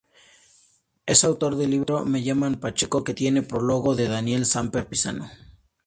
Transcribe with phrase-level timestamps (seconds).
[1.05, 5.29] Es autor del libro "Me llaman Pacheco", que tiene prólogo de Daniel Samper Pizano.